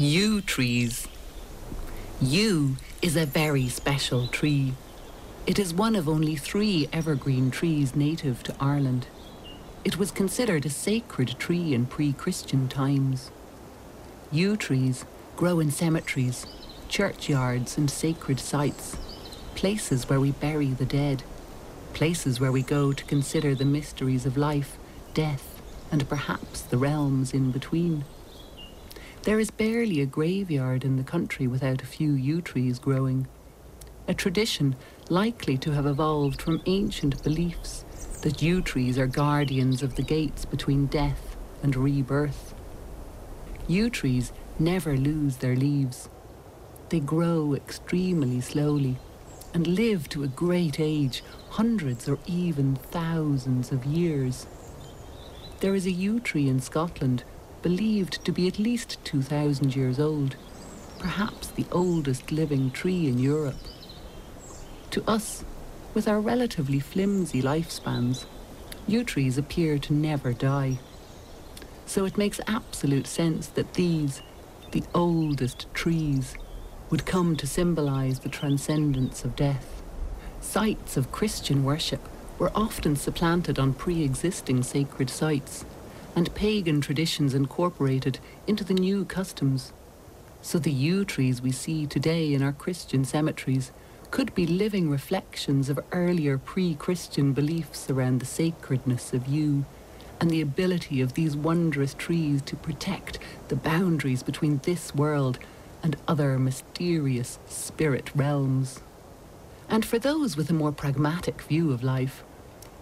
Yew 0.00 0.40
trees. 0.42 1.08
Yew 2.20 2.76
is 3.02 3.16
a 3.16 3.26
very 3.26 3.66
special 3.66 4.28
tree. 4.28 4.74
It 5.44 5.58
is 5.58 5.74
one 5.74 5.96
of 5.96 6.08
only 6.08 6.36
three 6.36 6.88
evergreen 6.92 7.50
trees 7.50 7.96
native 7.96 8.44
to 8.44 8.54
Ireland. 8.60 9.08
It 9.84 9.98
was 9.98 10.12
considered 10.12 10.64
a 10.64 10.70
sacred 10.70 11.34
tree 11.40 11.74
in 11.74 11.86
pre-Christian 11.86 12.68
times. 12.68 13.32
Yew 14.30 14.56
trees 14.56 15.04
grow 15.34 15.58
in 15.58 15.72
cemeteries, 15.72 16.46
churchyards 16.88 17.76
and 17.76 17.90
sacred 17.90 18.38
sites, 18.38 18.96
places 19.56 20.08
where 20.08 20.20
we 20.20 20.30
bury 20.30 20.68
the 20.68 20.86
dead, 20.86 21.24
places 21.92 22.38
where 22.38 22.52
we 22.52 22.62
go 22.62 22.92
to 22.92 23.04
consider 23.06 23.52
the 23.52 23.64
mysteries 23.64 24.26
of 24.26 24.36
life, 24.36 24.78
death, 25.12 25.60
and 25.90 26.08
perhaps 26.08 26.60
the 26.60 26.78
realms 26.78 27.34
in 27.34 27.50
between. 27.50 28.04
There 29.22 29.40
is 29.40 29.50
barely 29.50 30.00
a 30.00 30.06
graveyard 30.06 30.84
in 30.84 30.96
the 30.96 31.02
country 31.02 31.46
without 31.46 31.82
a 31.82 31.86
few 31.86 32.12
yew 32.12 32.40
trees 32.40 32.78
growing. 32.78 33.26
A 34.06 34.14
tradition 34.14 34.76
likely 35.10 35.58
to 35.58 35.72
have 35.72 35.86
evolved 35.86 36.40
from 36.40 36.62
ancient 36.66 37.22
beliefs 37.22 37.84
that 38.22 38.40
yew 38.40 38.62
trees 38.62 38.98
are 38.98 39.06
guardians 39.06 39.82
of 39.82 39.96
the 39.96 40.02
gates 40.02 40.44
between 40.44 40.86
death 40.86 41.36
and 41.62 41.76
rebirth. 41.76 42.54
Yew 43.66 43.90
trees 43.90 44.32
never 44.58 44.96
lose 44.96 45.36
their 45.36 45.56
leaves. 45.56 46.08
They 46.88 47.00
grow 47.00 47.54
extremely 47.54 48.40
slowly 48.40 48.96
and 49.52 49.66
live 49.66 50.08
to 50.10 50.22
a 50.22 50.28
great 50.28 50.78
age, 50.80 51.22
hundreds 51.50 52.08
or 52.08 52.18
even 52.26 52.76
thousands 52.76 53.72
of 53.72 53.84
years. 53.84 54.46
There 55.60 55.74
is 55.74 55.86
a 55.86 55.90
yew 55.90 56.20
tree 56.20 56.48
in 56.48 56.60
Scotland 56.60 57.24
believed 57.62 58.24
to 58.24 58.32
be 58.32 58.46
at 58.46 58.58
least 58.58 58.98
2,000 59.04 59.74
years 59.74 59.98
old, 59.98 60.36
perhaps 60.98 61.48
the 61.48 61.66
oldest 61.72 62.32
living 62.32 62.70
tree 62.70 63.06
in 63.06 63.18
Europe. 63.18 63.56
To 64.90 65.02
us, 65.08 65.44
with 65.94 66.08
our 66.08 66.20
relatively 66.20 66.80
flimsy 66.80 67.42
lifespans, 67.42 68.26
yew 68.86 69.04
trees 69.04 69.38
appear 69.38 69.78
to 69.78 69.92
never 69.92 70.32
die. 70.32 70.78
So 71.86 72.04
it 72.04 72.18
makes 72.18 72.40
absolute 72.46 73.06
sense 73.06 73.48
that 73.48 73.74
these, 73.74 74.22
the 74.72 74.84
oldest 74.94 75.66
trees, 75.74 76.34
would 76.90 77.06
come 77.06 77.36
to 77.36 77.46
symbolize 77.46 78.20
the 78.20 78.28
transcendence 78.28 79.24
of 79.24 79.36
death. 79.36 79.82
Sites 80.40 80.96
of 80.96 81.12
Christian 81.12 81.64
worship 81.64 82.00
were 82.38 82.52
often 82.54 82.96
supplanted 82.96 83.58
on 83.58 83.74
pre-existing 83.74 84.62
sacred 84.62 85.10
sites 85.10 85.64
and 86.18 86.34
pagan 86.34 86.80
traditions 86.80 87.32
incorporated 87.32 88.18
into 88.48 88.64
the 88.64 88.74
new 88.74 89.04
customs. 89.04 89.72
So 90.42 90.58
the 90.58 90.72
yew 90.72 91.04
trees 91.04 91.40
we 91.40 91.52
see 91.52 91.86
today 91.86 92.34
in 92.34 92.42
our 92.42 92.50
Christian 92.50 93.04
cemeteries 93.04 93.70
could 94.10 94.34
be 94.34 94.44
living 94.44 94.90
reflections 94.90 95.68
of 95.68 95.78
earlier 95.92 96.36
pre-Christian 96.36 97.34
beliefs 97.34 97.88
around 97.88 98.18
the 98.18 98.26
sacredness 98.26 99.12
of 99.12 99.28
yew 99.28 99.64
and 100.20 100.28
the 100.28 100.40
ability 100.40 101.00
of 101.00 101.14
these 101.14 101.36
wondrous 101.36 101.94
trees 101.94 102.42
to 102.42 102.56
protect 102.56 103.20
the 103.46 103.54
boundaries 103.54 104.24
between 104.24 104.58
this 104.64 104.92
world 104.92 105.38
and 105.84 105.94
other 106.08 106.36
mysterious 106.36 107.38
spirit 107.46 108.10
realms. 108.12 108.80
And 109.68 109.84
for 109.84 110.00
those 110.00 110.36
with 110.36 110.50
a 110.50 110.60
more 110.62 110.72
pragmatic 110.72 111.42
view 111.42 111.70
of 111.70 111.84
life, 111.84 112.24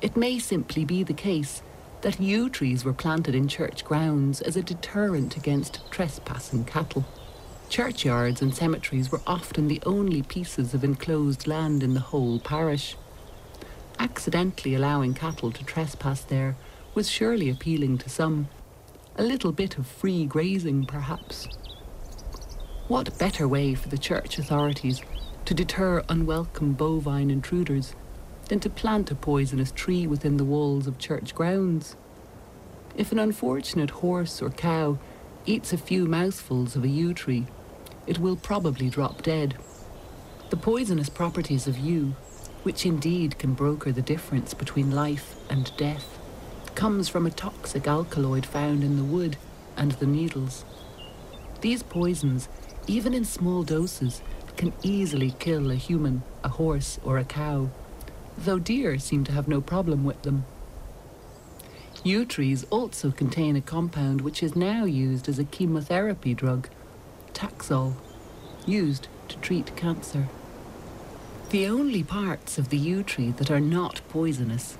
it 0.00 0.16
may 0.16 0.38
simply 0.38 0.86
be 0.86 1.02
the 1.02 1.12
case 1.12 1.60
that 2.02 2.20
yew 2.20 2.48
trees 2.48 2.84
were 2.84 2.92
planted 2.92 3.34
in 3.34 3.48
church 3.48 3.84
grounds 3.84 4.40
as 4.40 4.56
a 4.56 4.62
deterrent 4.62 5.36
against 5.36 5.80
trespassing 5.90 6.64
cattle. 6.64 7.04
Churchyards 7.68 8.40
and 8.40 8.54
cemeteries 8.54 9.10
were 9.10 9.22
often 9.26 9.66
the 9.66 9.82
only 9.84 10.22
pieces 10.22 10.72
of 10.72 10.84
enclosed 10.84 11.46
land 11.46 11.82
in 11.82 11.94
the 11.94 12.00
whole 12.00 12.38
parish. 12.38 12.96
Accidentally 13.98 14.74
allowing 14.74 15.14
cattle 15.14 15.50
to 15.50 15.64
trespass 15.64 16.20
there 16.20 16.56
was 16.94 17.10
surely 17.10 17.50
appealing 17.50 17.98
to 17.98 18.08
some. 18.08 18.48
A 19.16 19.22
little 19.22 19.52
bit 19.52 19.78
of 19.78 19.86
free 19.86 20.26
grazing, 20.26 20.84
perhaps. 20.84 21.48
What 22.88 23.18
better 23.18 23.48
way 23.48 23.74
for 23.74 23.88
the 23.88 23.98
church 23.98 24.38
authorities 24.38 25.00
to 25.46 25.54
deter 25.54 26.04
unwelcome 26.08 26.74
bovine 26.74 27.30
intruders 27.30 27.94
than 28.48 28.60
to 28.60 28.70
plant 28.70 29.10
a 29.10 29.14
poisonous 29.14 29.72
tree 29.72 30.06
within 30.06 30.36
the 30.36 30.44
walls 30.44 30.86
of 30.86 30.98
church 30.98 31.34
grounds? 31.34 31.96
If 32.96 33.12
an 33.12 33.18
unfortunate 33.18 33.90
horse 33.90 34.40
or 34.40 34.50
cow 34.50 34.98
eats 35.44 35.72
a 35.72 35.78
few 35.78 36.06
mouthfuls 36.06 36.76
of 36.76 36.84
a 36.84 36.88
yew 36.88 37.12
tree, 37.12 37.46
it 38.06 38.18
will 38.18 38.36
probably 38.36 38.88
drop 38.88 39.22
dead. 39.22 39.56
The 40.50 40.56
poisonous 40.56 41.08
properties 41.08 41.66
of 41.66 41.78
yew, 41.78 42.14
which 42.62 42.86
indeed 42.86 43.38
can 43.38 43.54
broker 43.54 43.92
the 43.92 44.02
difference 44.02 44.54
between 44.54 44.92
life 44.92 45.36
and 45.50 45.76
death, 45.76 46.18
comes 46.74 47.08
from 47.08 47.26
a 47.26 47.30
toxic 47.30 47.86
alkaloid 47.86 48.46
found 48.46 48.84
in 48.84 48.96
the 48.96 49.04
wood 49.04 49.36
and 49.76 49.92
the 49.92 50.06
needles. 50.06 50.64
These 51.60 51.82
poisons, 51.82 52.48
even 52.86 53.12
in 53.12 53.24
small 53.24 53.62
doses, 53.62 54.22
can 54.56 54.72
easily 54.82 55.32
kill 55.38 55.70
a 55.70 55.74
human, 55.74 56.22
a 56.44 56.48
horse, 56.48 56.98
or 57.04 57.18
a 57.18 57.24
cow, 57.24 57.70
though 58.38 58.58
deer 58.58 58.98
seem 58.98 59.24
to 59.24 59.32
have 59.32 59.48
no 59.48 59.60
problem 59.60 60.04
with 60.04 60.22
them. 60.22 60.44
Yew 62.04 62.24
trees 62.24 62.64
also 62.70 63.10
contain 63.10 63.56
a 63.56 63.60
compound 63.60 64.20
which 64.20 64.42
is 64.42 64.54
now 64.54 64.84
used 64.84 65.28
as 65.28 65.38
a 65.38 65.44
chemotherapy 65.44 66.34
drug, 66.34 66.68
Taxol, 67.32 67.94
used 68.66 69.08
to 69.28 69.36
treat 69.38 69.74
cancer. 69.76 70.28
The 71.50 71.66
only 71.66 72.02
parts 72.02 72.58
of 72.58 72.68
the 72.68 72.76
yew 72.76 73.02
tree 73.02 73.30
that 73.32 73.50
are 73.50 73.60
not 73.60 74.00
poisonous 74.08 74.76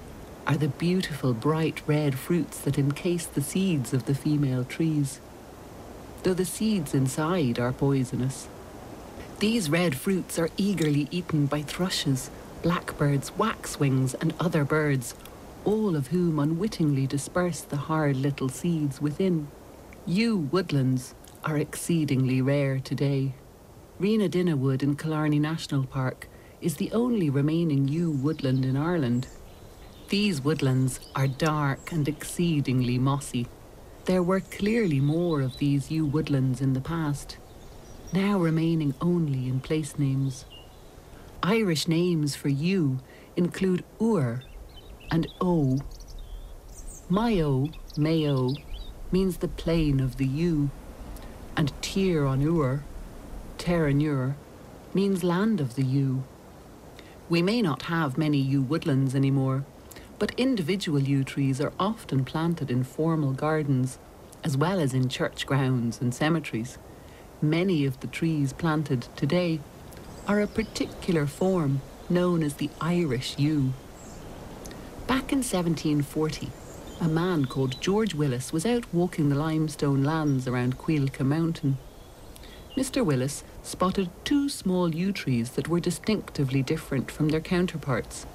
are 0.46 0.56
the 0.56 0.68
beautiful 0.68 1.32
bright 1.32 1.82
red 1.86 2.16
fruits 2.16 2.58
that 2.60 2.78
encase 2.78 3.26
the 3.26 3.42
seeds 3.42 3.92
of 3.92 4.06
the 4.06 4.14
female 4.14 4.64
trees, 4.64 5.20
though 6.22 6.34
the 6.34 6.44
seeds 6.44 6.94
inside 6.94 7.58
are 7.58 7.72
poisonous. 7.72 8.48
These 9.38 9.68
red 9.68 9.96
fruits 9.96 10.38
are 10.38 10.50
eagerly 10.56 11.08
eaten 11.10 11.46
by 11.46 11.62
thrushes, 11.62 12.30
blackbirds, 12.66 13.30
waxwings, 13.38 14.12
and 14.14 14.34
other 14.40 14.64
birds, 14.64 15.14
all 15.64 15.94
of 15.94 16.08
whom 16.08 16.40
unwittingly 16.40 17.06
disperse 17.06 17.60
the 17.60 17.76
hard 17.76 18.16
little 18.16 18.48
seeds 18.48 19.00
within. 19.00 19.46
Yew 20.04 20.36
woodlands 20.36 21.14
are 21.44 21.58
exceedingly 21.58 22.42
rare 22.42 22.80
today. 22.80 23.32
Riina 24.00 24.56
Wood 24.56 24.82
in 24.82 24.96
Killarney 24.96 25.38
National 25.38 25.84
Park 25.84 26.26
is 26.60 26.74
the 26.74 26.90
only 26.90 27.30
remaining 27.30 27.86
yew 27.86 28.10
woodland 28.10 28.64
in 28.64 28.76
Ireland. 28.76 29.28
These 30.08 30.40
woodlands 30.40 30.98
are 31.14 31.28
dark 31.28 31.92
and 31.92 32.08
exceedingly 32.08 32.98
mossy. 32.98 33.46
There 34.06 34.24
were 34.24 34.40
clearly 34.40 34.98
more 34.98 35.40
of 35.40 35.58
these 35.58 35.92
yew 35.92 36.04
woodlands 36.04 36.60
in 36.60 36.72
the 36.72 36.80
past, 36.80 37.36
now 38.12 38.40
remaining 38.40 38.92
only 39.00 39.46
in 39.48 39.60
place 39.60 40.00
names. 40.00 40.46
Irish 41.42 41.86
names 41.86 42.34
for 42.34 42.48
yew 42.48 42.98
include 43.36 43.84
Iúr 44.00 44.42
and 45.10 45.26
Eo. 45.42 45.78
Mayo, 47.08 47.68
Mayo, 47.96 48.50
means 49.12 49.36
the 49.36 49.48
plain 49.48 50.00
of 50.00 50.16
the 50.16 50.26
yew, 50.26 50.70
and 51.56 51.72
Tír 51.80 52.32
an 52.32 52.42
Iúir, 52.42 52.82
Terenure, 53.58 54.34
means 54.92 55.22
land 55.22 55.60
of 55.60 55.74
the 55.74 55.84
yew. 55.84 56.24
We 57.28 57.42
may 57.42 57.62
not 57.62 57.82
have 57.82 58.18
many 58.18 58.38
yew 58.38 58.62
woodlands 58.62 59.14
anymore, 59.14 59.64
but 60.18 60.38
individual 60.38 61.00
yew 61.00 61.22
trees 61.22 61.60
are 61.60 61.72
often 61.78 62.24
planted 62.24 62.70
in 62.70 62.82
formal 62.82 63.32
gardens, 63.32 63.98
as 64.42 64.56
well 64.56 64.80
as 64.80 64.94
in 64.94 65.08
church 65.08 65.46
grounds 65.46 66.00
and 66.00 66.14
cemeteries. 66.14 66.78
Many 67.42 67.84
of 67.84 68.00
the 68.00 68.06
trees 68.06 68.52
planted 68.52 69.08
today 69.16 69.60
are 70.26 70.40
a 70.40 70.46
particular 70.46 71.26
form 71.26 71.80
known 72.08 72.42
as 72.42 72.54
the 72.54 72.70
Irish 72.80 73.38
yew. 73.38 73.72
Back 75.06 75.32
in 75.32 75.38
1740, 75.38 76.50
a 77.00 77.08
man 77.08 77.44
called 77.44 77.80
George 77.80 78.14
Willis 78.14 78.52
was 78.52 78.66
out 78.66 78.92
walking 78.92 79.28
the 79.28 79.36
limestone 79.36 80.02
lands 80.02 80.48
around 80.48 80.78
Cuilcagh 80.78 81.26
Mountain. 81.26 81.78
Mr. 82.76 83.04
Willis 83.04 83.44
spotted 83.62 84.10
two 84.24 84.48
small 84.48 84.94
yew 84.94 85.12
trees 85.12 85.50
that 85.50 85.68
were 85.68 85.80
distinctively 85.80 86.62
different 86.62 87.10
from 87.10 87.28
their 87.28 87.40
counterparts. 87.40 88.26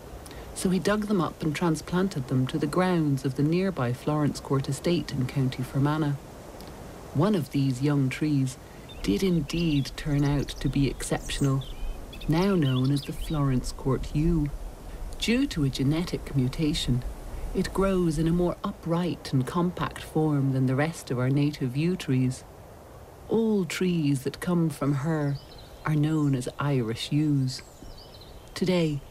So 0.55 0.69
he 0.69 0.79
dug 0.79 1.07
them 1.07 1.21
up 1.21 1.41
and 1.41 1.55
transplanted 1.55 2.27
them 2.27 2.47
to 2.47 2.57
the 2.57 2.67
grounds 2.67 3.25
of 3.25 3.35
the 3.35 3.43
nearby 3.43 3.93
Florence 3.93 4.39
Court 4.39 4.69
estate 4.69 5.11
in 5.11 5.25
County 5.25 5.63
Fermanagh. 5.63 6.15
One 7.13 7.35
of 7.35 7.51
these 7.51 7.81
young 7.81 8.09
trees 8.09 8.57
did 9.01 9.23
indeed 9.23 9.91
turn 9.95 10.23
out 10.23 10.49
to 10.49 10.69
be 10.69 10.87
exceptional, 10.87 11.63
now 12.29 12.55
known 12.55 12.91
as 12.91 13.01
the 13.03 13.13
Florence 13.13 13.71
Court 13.71 14.15
yew. 14.15 14.49
Due 15.19 15.47
to 15.47 15.63
a 15.63 15.69
genetic 15.69 16.35
mutation, 16.35 17.03
it 17.55 17.73
grows 17.73 18.17
in 18.19 18.27
a 18.27 18.31
more 18.31 18.57
upright 18.63 19.33
and 19.33 19.45
compact 19.47 20.01
form 20.03 20.53
than 20.53 20.65
the 20.67 20.75
rest 20.75 21.11
of 21.11 21.19
our 21.19 21.29
native 21.29 21.75
yew 21.77 21.95
trees. 21.95 22.43
all 23.29 23.65
trees 23.65 24.23
that 24.23 24.39
come 24.41 24.69
from 24.69 24.93
her 24.95 25.37
are 25.85 25.95
known 25.95 26.35
as 26.35 26.49
Irish 26.59 27.11
yews. 27.11 27.61
Today, 28.53 29.01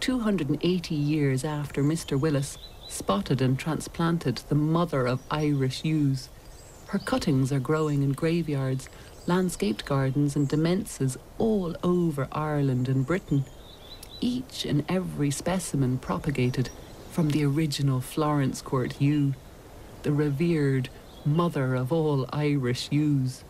280 0.00 0.94
years 0.94 1.44
after 1.44 1.82
Mr. 1.84 2.18
Willis 2.18 2.58
spotted 2.88 3.42
and 3.42 3.58
transplanted 3.58 4.38
the 4.48 4.54
mother 4.54 5.06
of 5.06 5.20
Irish 5.30 5.84
yews, 5.84 6.30
her 6.88 6.98
cuttings 6.98 7.52
are 7.52 7.60
growing 7.60 8.02
in 8.02 8.12
graveyards, 8.12 8.88
landscaped 9.28 9.84
gardens, 9.84 10.34
and 10.34 10.48
demesnes 10.48 11.16
all 11.36 11.76
over 11.84 12.26
Ireland 12.32 12.88
and 12.88 13.06
Britain. 13.06 13.44
Each 14.20 14.64
and 14.64 14.84
every 14.88 15.30
specimen 15.30 15.98
propagated 15.98 16.70
from 17.10 17.28
the 17.28 17.44
original 17.44 18.00
Florence 18.00 18.62
Court 18.62 19.00
yew, 19.00 19.34
the 20.02 20.12
revered 20.12 20.88
mother 21.24 21.74
of 21.74 21.92
all 21.92 22.26
Irish 22.32 22.88
yews. 22.90 23.44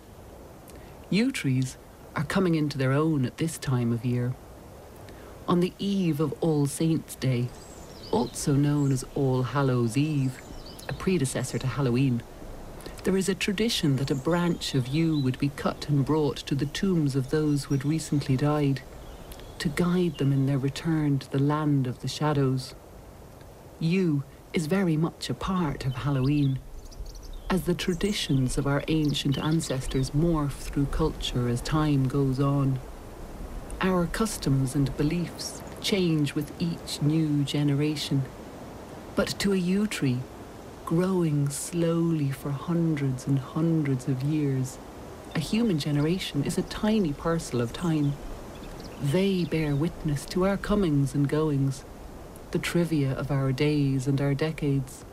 Yew 1.11 1.31
trees 1.31 1.77
are 2.17 2.25
coming 2.25 2.57
into 2.57 2.77
their 2.77 2.93
own 2.93 3.25
at 3.25 3.39
this 3.39 3.57
time 3.57 3.93
of 3.93 4.05
year. 4.05 4.35
On 5.47 5.61
the 5.61 5.73
eve 5.79 6.21
of 6.21 6.35
All 6.41 6.67
Saints' 6.67 7.15
Day, 7.15 7.49
also 8.11 8.55
known 8.55 8.91
as 8.91 9.05
All 9.15 9.45
Hallows' 9.45 9.97
Eve, 9.97 10.43
a 10.89 10.93
predecessor 10.93 11.59
to 11.59 11.67
Halloween, 11.67 12.23
there 13.05 13.17
is 13.17 13.29
a 13.29 13.35
tradition 13.35 13.97
that 13.97 14.11
a 14.11 14.15
branch 14.15 14.75
of 14.75 14.89
yew 14.89 15.19
would 15.21 15.39
be 15.39 15.51
cut 15.51 15.89
and 15.89 16.05
brought 16.05 16.39
to 16.39 16.55
the 16.55 16.67
tombs 16.67 17.17
of 17.17 17.31
those 17.31 17.65
who 17.65 17.75
had 17.75 17.85
recently 17.85 18.37
died, 18.37 18.83
to 19.59 19.69
guide 19.69 20.19
them 20.19 20.33
in 20.33 20.47
their 20.47 20.59
return 20.59 21.19
to 21.19 21.31
the 21.31 21.39
land 21.39 21.87
of 21.87 22.01
the 22.01 22.09
shadows. 22.09 22.75
Yew 23.81 24.23
is 24.53 24.67
very 24.67 24.97
much 24.97 25.31
a 25.31 25.35
part 25.35 25.85
of 25.85 25.95
Halloween 25.95 26.59
as 27.51 27.63
the 27.63 27.75
traditions 27.75 28.59
of 28.59 28.67
our 28.67 28.83
ancient 28.89 29.39
ancestors 29.39 30.11
morph 30.11 30.53
through 30.53 30.85
culture 30.87 31.49
as 31.49 31.63
time 31.63 32.07
goes 32.07 32.39
on. 32.39 32.79
Our 33.81 34.07
customs 34.07 34.75
and 34.75 34.95
beliefs 34.99 35.63
change 35.81 36.35
with 36.35 36.53
each 36.59 37.01
new 37.01 37.45
generation. 37.45 38.23
But 39.17 39.29
to 39.39 39.55
a 39.55 39.57
yew 39.57 39.87
tree, 39.87 40.19
growing 40.89 41.51
slowly 41.51 42.31
for 42.31 42.51
hundreds 42.51 43.27
and 43.27 43.39
hundreds 43.39 44.09
of 44.09 44.23
years, 44.23 44.79
a 45.35 45.39
human 45.39 45.79
generation 45.79 46.43
is 46.45 46.57
a 46.57 46.63
tiny 46.63 47.13
parcel 47.13 47.61
of 47.61 47.75
time. 47.75 48.15
They 49.03 49.45
bear 49.45 49.77
witness 49.77 50.25
to 50.31 50.47
our 50.47 50.57
comings 50.57 51.15
and 51.15 51.29
goings, 51.29 51.85
the 52.53 52.59
trivia 52.59 53.13
of 53.13 53.31
our 53.31 53.53
days 53.53 54.07
and 54.07 54.19
our 54.19 54.33
decades 54.33 55.05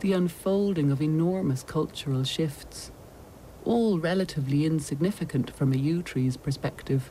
the 0.00 0.12
unfolding 0.12 0.90
of 0.90 1.00
enormous 1.00 1.62
cultural 1.62 2.22
shifts, 2.24 2.90
all 3.64 3.98
relatively 3.98 4.66
insignificant 4.66 5.56
from 5.56 5.72
a 5.72 5.78
yew 5.78 6.02
tree's 6.02 6.36
perspective. 6.36 7.10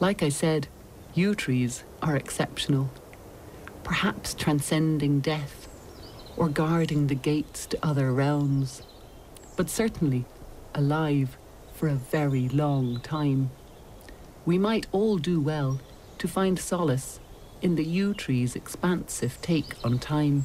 Like 0.00 0.22
I 0.22 0.30
said, 0.30 0.68
yew 1.12 1.34
trees 1.34 1.84
are 2.00 2.16
exceptional, 2.16 2.88
perhaps 3.84 4.32
transcending 4.32 5.20
death 5.20 5.67
or 6.38 6.48
guarding 6.48 7.08
the 7.08 7.14
gates 7.16 7.66
to 7.66 7.78
other 7.84 8.12
realms, 8.12 8.82
but 9.56 9.68
certainly 9.68 10.24
alive 10.74 11.36
for 11.74 11.88
a 11.88 11.94
very 11.94 12.48
long 12.48 13.00
time. 13.00 13.50
We 14.46 14.56
might 14.56 14.86
all 14.92 15.18
do 15.18 15.40
well 15.40 15.80
to 16.18 16.28
find 16.28 16.58
solace 16.58 17.18
in 17.60 17.74
the 17.74 17.84
yew 17.84 18.14
tree's 18.14 18.54
expansive 18.54 19.36
take 19.42 19.74
on 19.84 19.98
time. 19.98 20.44